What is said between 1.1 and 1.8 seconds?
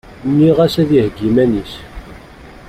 iman-is.